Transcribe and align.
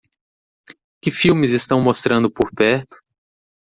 Que 0.99 1.11
filmes 1.11 1.51
estão 1.51 1.79
mostrando 1.79 2.31
por 2.31 2.51
perto 2.55 2.97